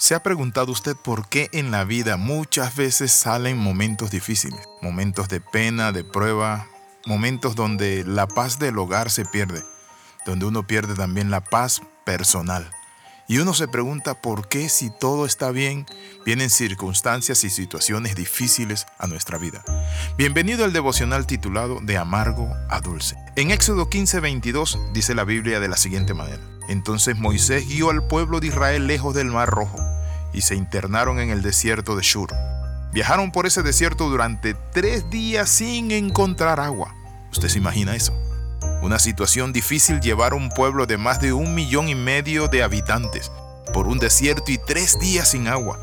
¿Se 0.00 0.14
ha 0.14 0.22
preguntado 0.22 0.70
usted 0.70 0.94
por 0.96 1.28
qué 1.28 1.50
en 1.52 1.72
la 1.72 1.82
vida 1.82 2.16
muchas 2.16 2.76
veces 2.76 3.10
salen 3.10 3.58
momentos 3.58 4.12
difíciles? 4.12 4.60
Momentos 4.80 5.28
de 5.28 5.40
pena, 5.40 5.90
de 5.90 6.04
prueba, 6.04 6.68
momentos 7.04 7.56
donde 7.56 8.04
la 8.04 8.28
paz 8.28 8.60
del 8.60 8.78
hogar 8.78 9.10
se 9.10 9.24
pierde, 9.24 9.60
donde 10.24 10.46
uno 10.46 10.64
pierde 10.64 10.94
también 10.94 11.32
la 11.32 11.42
paz 11.42 11.82
personal. 12.04 12.70
Y 13.26 13.38
uno 13.38 13.54
se 13.54 13.66
pregunta 13.66 14.22
por 14.22 14.46
qué 14.46 14.68
si 14.68 14.88
todo 14.88 15.26
está 15.26 15.50
bien, 15.50 15.84
vienen 16.24 16.48
circunstancias 16.48 17.42
y 17.42 17.50
situaciones 17.50 18.14
difíciles 18.14 18.86
a 18.98 19.08
nuestra 19.08 19.36
vida. 19.36 19.64
Bienvenido 20.16 20.64
al 20.64 20.72
devocional 20.72 21.26
titulado 21.26 21.80
De 21.82 21.98
amargo 21.98 22.48
a 22.70 22.80
dulce. 22.80 23.16
En 23.34 23.50
Éxodo 23.50 23.90
15:22 23.90 24.92
dice 24.92 25.16
la 25.16 25.24
Biblia 25.24 25.58
de 25.58 25.68
la 25.68 25.76
siguiente 25.76 26.14
manera. 26.14 26.57
Entonces 26.68 27.16
Moisés 27.16 27.66
guió 27.66 27.90
al 27.90 28.06
pueblo 28.06 28.40
de 28.40 28.48
Israel 28.48 28.86
lejos 28.86 29.14
del 29.14 29.28
mar 29.28 29.48
rojo 29.48 29.78
y 30.32 30.42
se 30.42 30.54
internaron 30.54 31.18
en 31.18 31.30
el 31.30 31.42
desierto 31.42 31.96
de 31.96 32.02
Shur. 32.02 32.30
Viajaron 32.92 33.32
por 33.32 33.46
ese 33.46 33.62
desierto 33.62 34.08
durante 34.08 34.54
tres 34.72 35.08
días 35.10 35.48
sin 35.48 35.90
encontrar 35.90 36.60
agua. 36.60 36.94
¿Usted 37.32 37.48
se 37.48 37.58
imagina 37.58 37.94
eso? 37.94 38.12
Una 38.82 38.98
situación 38.98 39.52
difícil 39.52 40.00
llevar 40.00 40.32
a 40.32 40.36
un 40.36 40.50
pueblo 40.50 40.86
de 40.86 40.98
más 40.98 41.20
de 41.20 41.32
un 41.32 41.54
millón 41.54 41.88
y 41.88 41.94
medio 41.94 42.48
de 42.48 42.62
habitantes 42.62 43.32
por 43.72 43.86
un 43.86 43.98
desierto 43.98 44.50
y 44.50 44.58
tres 44.58 44.98
días 44.98 45.30
sin 45.30 45.48
agua. 45.48 45.78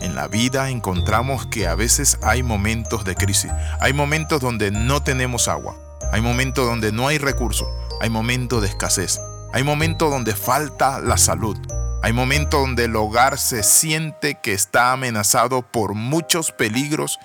En 0.00 0.14
la 0.14 0.28
vida 0.28 0.70
encontramos 0.70 1.46
que 1.46 1.66
a 1.66 1.74
veces 1.74 2.18
hay 2.22 2.42
momentos 2.42 3.04
de 3.04 3.14
crisis, 3.14 3.50
hay 3.80 3.92
momentos 3.92 4.40
donde 4.40 4.70
no 4.70 5.02
tenemos 5.02 5.48
agua, 5.48 5.76
hay 6.12 6.20
momentos 6.20 6.66
donde 6.66 6.92
no 6.92 7.08
hay 7.08 7.18
recursos, 7.18 7.68
hay 8.00 8.08
momentos 8.08 8.62
de 8.62 8.68
escasez, 8.68 9.20
hay 9.52 9.62
momentos 9.64 10.10
donde 10.10 10.34
falta 10.34 11.00
la 11.00 11.16
salud, 11.16 11.56
hay 12.02 12.12
momentos 12.12 12.60
donde 12.60 12.84
el 12.84 12.96
hogar 12.96 13.38
se 13.38 13.62
siente 13.62 14.38
que 14.42 14.52
está 14.52 14.92
amenazado 14.92 15.62
por 15.62 15.94
muchos 15.94 16.52
peligros 16.52 17.18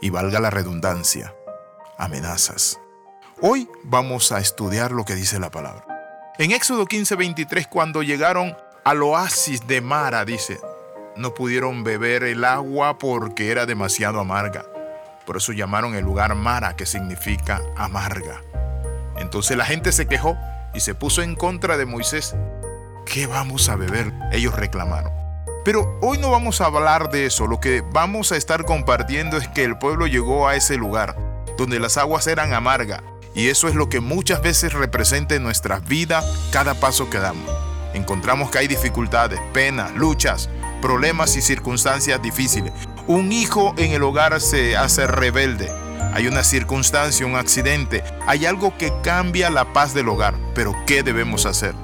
y 0.00 0.10
valga 0.10 0.40
la 0.40 0.50
redundancia, 0.50 1.34
amenazas. 1.98 2.80
Hoy 3.40 3.68
vamos 3.84 4.32
a 4.32 4.38
estudiar 4.38 4.92
lo 4.92 5.04
que 5.04 5.14
dice 5.14 5.38
la 5.38 5.50
palabra. 5.50 5.84
En 6.38 6.52
Éxodo 6.52 6.86
15:23, 6.86 7.68
cuando 7.68 8.02
llegaron 8.02 8.56
al 8.84 9.02
oasis 9.02 9.66
de 9.66 9.80
Mara, 9.80 10.24
dice, 10.24 10.58
no 11.16 11.34
pudieron 11.34 11.84
beber 11.84 12.22
el 12.22 12.44
agua 12.44 12.96
porque 12.98 13.50
era 13.50 13.66
demasiado 13.66 14.20
amarga. 14.20 14.64
Por 15.26 15.36
eso 15.36 15.52
llamaron 15.52 15.94
el 15.94 16.04
lugar 16.04 16.34
Mara, 16.34 16.74
que 16.76 16.86
significa 16.86 17.60
amarga. 17.76 18.40
Entonces 19.16 19.56
la 19.56 19.66
gente 19.66 19.92
se 19.92 20.06
quejó 20.06 20.38
y 20.74 20.80
se 20.80 20.94
puso 20.94 21.22
en 21.22 21.34
contra 21.34 21.76
de 21.76 21.86
Moisés 21.86 22.34
¿qué 23.12 23.26
vamos 23.26 23.68
a 23.68 23.76
beber? 23.76 24.12
Ellos 24.32 24.54
reclamaron. 24.54 25.12
Pero 25.64 25.98
hoy 26.02 26.18
no 26.18 26.30
vamos 26.30 26.60
a 26.60 26.66
hablar 26.66 27.10
de 27.10 27.26
eso, 27.26 27.46
lo 27.46 27.60
que 27.60 27.82
vamos 27.92 28.32
a 28.32 28.36
estar 28.36 28.64
compartiendo 28.64 29.36
es 29.36 29.48
que 29.48 29.64
el 29.64 29.78
pueblo 29.78 30.06
llegó 30.06 30.48
a 30.48 30.56
ese 30.56 30.76
lugar, 30.76 31.16
donde 31.56 31.80
las 31.80 31.96
aguas 31.96 32.26
eran 32.26 32.52
amargas, 32.54 33.02
y 33.34 33.48
eso 33.48 33.68
es 33.68 33.74
lo 33.74 33.88
que 33.88 34.00
muchas 34.00 34.42
veces 34.42 34.72
representa 34.72 35.34
en 35.34 35.42
nuestras 35.42 35.84
vidas 35.84 36.24
cada 36.52 36.74
paso 36.74 37.10
que 37.10 37.18
damos. 37.18 37.50
Encontramos 37.94 38.50
que 38.50 38.58
hay 38.58 38.68
dificultades, 38.68 39.40
penas, 39.52 39.94
luchas, 39.94 40.48
problemas 40.80 41.36
y 41.36 41.42
circunstancias 41.42 42.20
difíciles. 42.22 42.72
Un 43.06 43.32
hijo 43.32 43.74
en 43.78 43.92
el 43.92 44.02
hogar 44.02 44.40
se 44.40 44.76
hace 44.76 45.06
rebelde. 45.06 45.70
Hay 46.18 46.26
una 46.26 46.42
circunstancia, 46.42 47.24
un 47.26 47.36
accidente, 47.36 48.02
hay 48.26 48.44
algo 48.44 48.76
que 48.76 48.92
cambia 49.04 49.50
la 49.50 49.72
paz 49.72 49.94
del 49.94 50.08
hogar. 50.08 50.34
Pero 50.52 50.74
¿qué 50.84 51.04
debemos 51.04 51.46
hacer? 51.46 51.76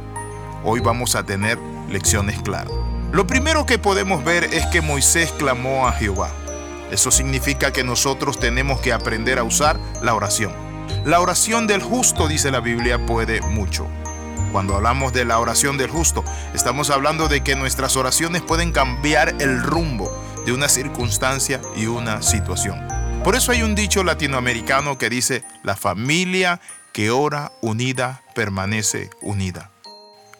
hoy 0.64 0.80
vamos 0.80 1.14
a 1.14 1.22
tener 1.22 1.56
lecciones 1.88 2.42
claras. 2.42 2.72
Lo 3.12 3.28
primero 3.28 3.64
que 3.64 3.78
podemos 3.78 4.24
ver 4.24 4.42
es 4.42 4.66
que 4.66 4.80
Moisés 4.80 5.30
clamó 5.38 5.86
a 5.86 5.92
Jehová. 5.92 6.30
Eso 6.90 7.12
significa 7.12 7.72
que 7.72 7.84
nosotros 7.84 8.40
tenemos 8.40 8.80
que 8.80 8.92
aprender 8.92 9.38
a 9.38 9.44
usar 9.44 9.78
la 10.02 10.16
oración. 10.16 10.52
La 11.04 11.20
oración 11.20 11.68
del 11.68 11.80
justo, 11.80 12.26
dice 12.26 12.50
la 12.50 12.58
Biblia, 12.58 13.06
puede 13.06 13.40
mucho. 13.40 13.86
Cuando 14.50 14.74
hablamos 14.74 15.12
de 15.12 15.24
la 15.24 15.38
oración 15.38 15.78
del 15.78 15.90
justo, 15.90 16.24
estamos 16.54 16.90
hablando 16.90 17.28
de 17.28 17.42
que 17.42 17.54
nuestras 17.54 17.96
oraciones 17.96 18.42
pueden 18.42 18.72
cambiar 18.72 19.36
el 19.40 19.62
rumbo 19.62 20.10
de 20.44 20.52
una 20.52 20.68
circunstancia 20.68 21.60
y 21.76 21.86
una 21.86 22.20
situación. 22.20 22.93
Por 23.24 23.36
eso 23.36 23.52
hay 23.52 23.62
un 23.62 23.74
dicho 23.74 24.04
latinoamericano 24.04 24.98
que 24.98 25.08
dice, 25.08 25.44
la 25.62 25.76
familia 25.76 26.60
que 26.92 27.10
ora 27.10 27.52
unida 27.62 28.22
permanece 28.34 29.08
unida. 29.22 29.70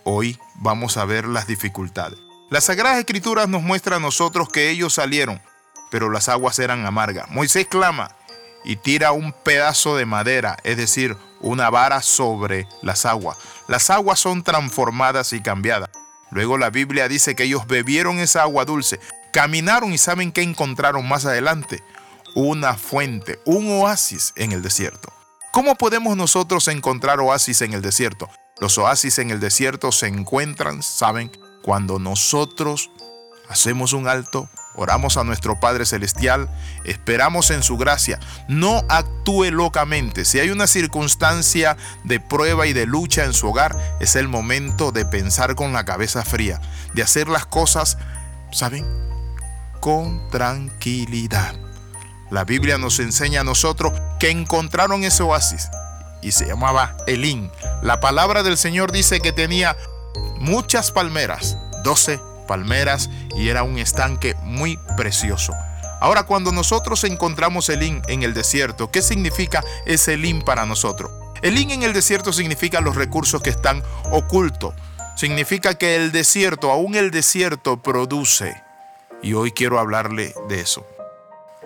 Hoy 0.05 0.39
vamos 0.57 0.99
a 0.99 1.07
ver 1.07 1.27
las 1.27 1.47
dificultades. 1.47 2.19
Las 2.51 2.65
Sagradas 2.65 2.99
Escrituras 2.99 3.49
nos 3.49 3.63
muestran 3.63 4.03
a 4.03 4.07
nosotros 4.07 4.51
que 4.51 4.69
ellos 4.69 4.93
salieron, 4.93 5.41
pero 5.91 6.11
las 6.11 6.29
aguas 6.29 6.59
eran 6.59 6.85
amargas. 6.85 7.31
Moisés 7.31 7.67
clama 7.67 8.15
y 8.67 8.77
tira 8.77 9.13
un 9.13 9.33
pedazo 9.33 9.97
de 9.97 10.05
madera, 10.05 10.59
es 10.63 10.77
decir, 10.77 11.17
una 11.41 11.71
vara 11.71 12.03
sobre 12.03 12.69
las 12.83 13.07
aguas. 13.07 13.39
Las 13.67 13.89
aguas 13.89 14.21
son 14.21 14.43
transformadas 14.43 15.33
y 15.33 15.41
cambiadas. 15.41 15.89
Luego 16.31 16.59
la 16.59 16.69
Biblia 16.69 17.09
dice 17.09 17.35
que 17.35 17.45
ellos 17.45 17.67
bebieron 17.67 18.19
esa 18.19 18.43
agua 18.43 18.67
dulce, 18.67 19.01
caminaron 19.33 19.95
y 19.95 19.97
saben 19.97 20.33
qué 20.33 20.43
encontraron 20.43 21.09
más 21.09 21.25
adelante. 21.25 21.83
Una 22.35 22.75
fuente, 22.75 23.39
un 23.45 23.81
oasis 23.81 24.33
en 24.35 24.53
el 24.53 24.61
desierto. 24.61 25.13
¿Cómo 25.53 25.77
podemos 25.77 26.17
nosotros 26.17 26.67
encontrar 26.67 27.21
oasis 27.21 27.63
en 27.63 27.75
el 27.75 27.83
desierto? 27.83 28.29
Los 28.61 28.77
oasis 28.77 29.21
en 29.21 29.31
el 29.31 29.39
desierto 29.39 29.93
se 29.93 30.09
encuentran, 30.09 30.83
¿saben? 30.83 31.31
Cuando 31.63 32.01
nosotros 32.01 32.91
hacemos 33.49 33.93
un 33.93 34.09
alto, 34.09 34.49
oramos 34.75 35.17
a 35.17 35.23
nuestro 35.23 35.61
Padre 35.61 35.87
Celestial, 35.87 36.49
esperamos 36.85 37.51
en 37.51 37.63
su 37.63 37.77
gracia, 37.77 38.19
no 38.49 38.83
actúe 38.89 39.53
locamente. 39.53 40.25
Si 40.25 40.41
hay 40.41 40.51
una 40.51 40.67
circunstancia 40.67 41.77
de 42.03 42.19
prueba 42.19 42.67
y 42.67 42.73
de 42.73 42.87
lucha 42.87 43.25
en 43.25 43.33
su 43.33 43.49
hogar, 43.49 43.77
es 44.01 44.17
el 44.17 44.27
momento 44.27 44.91
de 44.91 45.07
pensar 45.07 45.55
con 45.55 45.73
la 45.73 45.85
cabeza 45.85 46.25
fría, 46.25 46.61
de 46.95 47.03
hacer 47.03 47.29
las 47.29 47.47
cosas, 47.47 47.97
¿saben? 48.51 48.85
Con 49.81 50.29
tranquilidad. 50.31 51.64
La 52.31 52.45
Biblia 52.45 52.79
nos 52.79 52.99
enseña 52.99 53.43
a 53.43 53.45
nosotros 53.45 53.93
que 54.19 54.31
encontraron 54.31 55.05
ese 55.05 55.23
oasis 55.23 55.69
y 56.23 56.33
se 56.33 56.47
llamaba 56.47 56.97
Elín. 57.07 57.51
La 57.83 58.01
palabra 58.01 58.43
del 58.43 58.57
Señor 58.57 58.93
dice 58.93 59.21
que 59.21 59.33
tenía 59.33 59.77
muchas 60.39 60.91
palmeras, 60.91 61.57
12 61.85 62.21
palmeras 62.49 63.11
y 63.37 63.49
era 63.49 63.63
un 63.63 63.79
estanque 63.79 64.35
muy 64.43 64.79
precioso. 64.97 65.53
Ahora 66.01 66.25
cuando 66.25 66.53
nosotros 66.53 67.05
encontramos 67.05 67.69
Elín 67.69 68.03
en 68.09 68.23
el 68.23 68.35
desierto, 68.35 68.91
¿qué 68.91 69.03
significa 69.03 69.63
ese 69.87 70.15
Elín 70.15 70.43
para 70.43 70.67
nosotros? 70.67 71.11
Elín 71.43 71.71
en 71.71 71.83
el 71.83 71.93
desierto 71.93 72.33
significa 72.33 72.81
los 72.81 72.97
recursos 72.97 73.43
que 73.43 73.51
están 73.51 73.83
ocultos. 74.11 74.75
Significa 75.17 75.75
que 75.75 75.97
el 75.97 76.11
desierto, 76.11 76.73
aún 76.73 76.95
el 76.95 77.11
desierto 77.11 77.83
produce. 77.83 78.61
Y 79.23 79.35
hoy 79.35 79.53
quiero 79.53 79.79
hablarle 79.79 80.35
de 80.49 80.61
eso. 80.61 80.87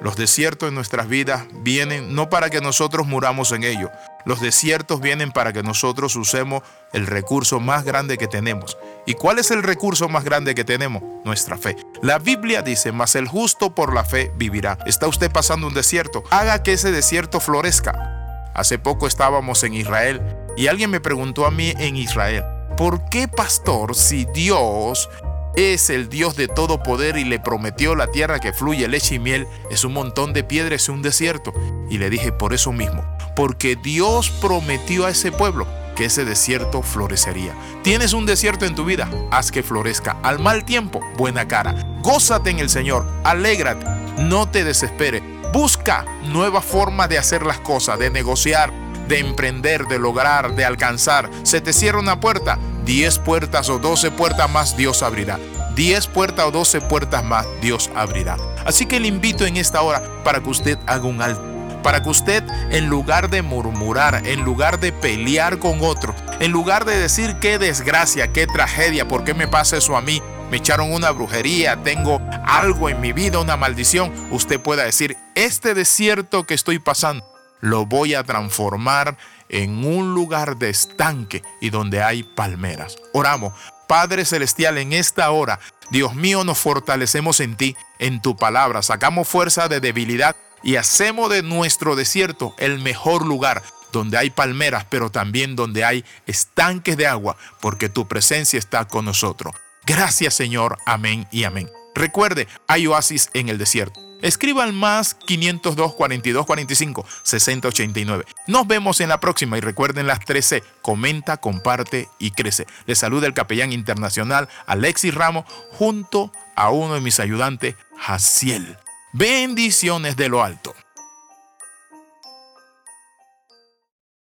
Los 0.01 0.17
desiertos 0.17 0.69
en 0.69 0.77
nuestras 0.77 1.09
vidas 1.09 1.45
vienen 1.53 2.15
no 2.15 2.31
para 2.31 2.51
que 2.51 2.61
nosotros 2.61 3.07
muramos 3.07 3.51
en 3.51 3.65
ellos. 3.65 3.91
Los 4.25 4.41
desiertos 4.41 5.01
vienen 5.01 5.33
para 5.33 5.53
que 5.53 5.63
nosotros 5.63 6.15
usemos 6.15 6.63
el 6.93 7.07
recurso 7.07 7.59
más 7.59 7.85
grande 7.85 8.17
que 8.17 8.29
tenemos. 8.29 8.77
¿Y 9.07 9.15
cuál 9.15 9.39
es 9.39 9.51
el 9.51 9.63
recurso 9.63 10.09
más 10.09 10.23
grande 10.23 10.55
que 10.55 10.65
tenemos? 10.65 11.03
Nuestra 11.25 11.59
fe. 11.59 11.77
La 12.03 12.19
Biblia 12.19 12.63
dice, 12.63 12.93
mas 12.93 13.17
el 13.17 13.27
justo 13.27 13.75
por 13.75 13.93
la 13.93 14.05
fe 14.05 14.31
vivirá. 14.37 14.79
¿Está 14.87 15.09
usted 15.09 15.33
pasando 15.33 15.67
un 15.67 15.75
desierto? 15.75 16.23
Haga 16.31 16.63
que 16.63 16.75
ese 16.75 16.93
desierto 16.93 17.41
florezca. 17.41 18.51
Hace 18.55 18.79
poco 18.79 19.07
estábamos 19.07 19.65
en 19.65 19.75
Israel 19.75 20.21
y 20.57 20.69
alguien 20.69 20.91
me 20.91 21.01
preguntó 21.01 21.47
a 21.47 21.51
mí 21.51 21.73
en 21.79 21.97
Israel, 21.97 22.45
¿por 22.77 23.09
qué 23.09 23.29
pastor 23.29 23.95
si 23.95 24.27
Dios 24.27 25.09
es 25.57 25.91
el 25.91 26.09
Dios 26.09 26.37
de 26.37 26.49
todo 26.49 26.83
poder 26.83 27.17
y 27.17 27.25
le 27.25 27.41
prometió 27.41 27.95
la 27.95 28.09
tierra 28.09 28.41
que 28.41 28.53
fluye 28.53 28.89
leche 28.89 29.17
y 29.17 29.19
miel, 29.19 29.47
es 29.71 29.85
un 29.85 29.93
montón 29.93 30.33
de 30.33 30.45
piedras, 30.45 30.83
es 30.83 30.89
un 30.89 31.03
desierto. 31.03 31.53
Y 31.91 31.99
le 31.99 32.11
dije, 32.11 32.33
por 32.33 32.55
eso 32.55 32.73
mismo, 32.73 33.05
porque 33.35 33.77
Dios 33.77 34.31
prometió 34.31 35.07
a 35.07 35.11
ese 35.11 35.33
pueblo 35.33 35.67
que 35.97 36.05
ese 36.05 36.25
desierto 36.25 36.83
florecería. 36.83 37.55
Tienes 37.83 38.13
un 38.13 38.25
desierto 38.25 38.65
en 38.65 38.77
tu 38.77 38.85
vida, 38.85 39.11
haz 39.33 39.51
que 39.51 39.65
florezca. 39.65 40.17
Al 40.23 40.39
mal 40.39 40.65
tiempo, 40.65 41.01
buena 41.17 41.49
cara. 41.49 41.75
Gózate 42.03 42.51
en 42.51 42.61
el 42.61 42.71
Señor, 42.71 43.05
alégrate, 43.25 43.85
no 44.23 44.49
te 44.49 44.63
desesperes. 44.63 45.23
Busca 45.53 46.05
nueva 46.27 46.63
forma 46.63 47.09
de 47.09 47.19
hacer 47.19 47.45
las 47.45 47.59
cosas, 47.59 47.99
de 47.99 48.11
negociar, 48.11 48.73
de 49.09 49.19
emprender, 49.19 49.87
de 49.87 49.99
lograr, 49.99 50.55
de 50.55 50.65
alcanzar. 50.65 51.31
Se 51.43 51.61
te 51.61 51.73
cierra 51.73 51.99
una 51.99 52.21
puerta, 52.21 52.59
10 52.85 53.19
puertas 53.19 53.69
o 53.69 53.79
12 53.79 54.11
puertas 54.13 54.51
más 54.51 54.77
Dios 54.77 55.03
abrirá. 55.03 55.39
10 55.75 56.07
puertas 56.09 56.45
o 56.47 56.51
12 56.51 56.81
puertas 56.83 57.25
más 57.25 57.47
Dios 57.61 57.91
abrirá. 57.95 58.37
Así 58.65 58.87
que 58.87 59.01
le 59.01 59.09
invito 59.09 59.47
en 59.47 59.57
esta 59.57 59.83
hora 59.83 60.03
para 60.25 60.41
que 60.41 60.51
usted 60.51 60.79
haga 60.87 61.05
un 61.05 61.23
alto. 61.23 61.43
Para 61.83 62.03
que 62.03 62.09
usted, 62.09 62.43
en 62.71 62.89
lugar 62.89 63.31
de 63.31 63.43
murmurar, 63.43 64.27
en 64.27 64.43
lugar 64.43 64.81
de 64.81 64.93
pelear 64.93 65.59
con 65.59 65.79
otro, 65.81 66.15
en 66.41 66.51
lugar 66.51 66.85
de 66.85 66.99
decir 66.99 67.37
qué 67.41 67.59
desgracia, 67.59 68.33
qué 68.33 68.47
tragedia, 68.47 69.07
por 69.07 69.23
qué 69.25 69.33
me 69.33 69.47
pasa 69.47 69.77
eso 69.77 69.97
a 69.97 70.03
mí, 70.03 70.21
me 70.51 70.57
echaron 70.57 70.93
una 70.93 71.11
brujería, 71.13 71.77
tengo 71.83 72.21
algo 72.45 72.89
en 72.89 73.01
mi 73.01 73.13
vida, 73.13 73.39
una 73.39 73.57
maldición, 73.57 74.13
usted 74.31 74.61
pueda 74.61 74.83
decir, 74.85 75.17
este 75.35 75.75
desierto 75.75 76.45
que 76.45 76.55
estoy 76.55 76.79
pasando, 76.81 77.25
lo 77.61 77.87
voy 77.87 78.15
a 78.15 78.25
transformar 78.25 79.17
en 79.49 79.85
un 79.85 80.15
lugar 80.15 80.57
de 80.57 80.71
estanque 80.71 81.43
y 81.61 81.71
donde 81.71 82.03
hay 82.03 82.23
palmeras. 82.23 82.97
Oramos. 83.13 83.53
Padre 83.87 84.27
Celestial, 84.27 84.77
en 84.77 84.93
esta 84.93 85.31
hora, 85.31 85.61
Dios 85.91 86.15
mío, 86.15 86.45
nos 86.45 86.59
fortalecemos 86.59 87.41
en 87.41 87.57
ti, 87.57 87.75
en 87.99 88.21
tu 88.21 88.37
palabra, 88.37 88.83
sacamos 88.83 89.27
fuerza 89.27 89.69
de 89.69 89.81
debilidad 89.81 90.37
y 90.63 90.77
hacemos 90.77 91.31
de 91.31 91.43
nuestro 91.43 91.97
desierto 91.97 92.55
el 92.59 92.79
mejor 92.81 93.25
lugar 93.25 93.63
donde 93.93 94.19
hay 94.19 94.29
palmeras, 94.29 94.85
pero 94.91 95.11
también 95.11 95.57
donde 95.57 95.85
hay 95.85 96.05
estanques 96.27 96.99
de 96.99 97.07
agua, 97.07 97.37
porque 97.61 97.89
tu 97.89 98.07
presencia 98.07 98.59
está 98.59 98.87
con 98.87 99.07
nosotros. 99.07 99.55
Gracias 99.87 100.35
Señor, 100.35 100.77
amén 100.85 101.27
y 101.33 101.45
amén. 101.45 101.71
Recuerde, 101.95 102.47
hay 102.67 102.87
oasis 102.87 103.31
en 103.33 103.49
el 103.49 103.57
desierto. 103.57 104.08
Escriba 104.23 104.65
al 104.65 104.73
más 104.73 105.15
502 105.15 105.95
42 105.95 106.47
45 106.47 107.07
60 107.23 107.69
89. 107.69 108.25
Nos 108.47 108.67
vemos 108.67 109.01
en 109.01 109.09
la 109.09 109.21
próxima 109.21 109.59
y 109.59 109.61
recuerden 109.61 110.07
las 110.07 110.21
13. 110.25 110.63
Comenta, 110.83 111.37
comparte 111.37 112.09
y 112.19 112.33
crece. 112.33 112.67
Le 112.87 112.95
saluda 112.95 113.27
el 113.27 113.35
capellán 113.35 113.73
internacional 113.73 114.49
Alexis 114.67 115.15
Ramos 115.15 115.45
junto 115.71 116.33
a 116.57 116.71
uno 116.71 116.95
de 116.95 117.01
mis 117.01 117.21
ayudantes, 117.21 117.77
Jaciel. 117.97 118.77
Bendiciones 119.13 120.17
de 120.17 120.29
lo 120.29 120.43
alto. 120.43 120.75